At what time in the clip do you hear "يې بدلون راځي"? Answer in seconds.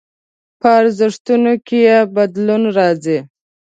1.87-3.19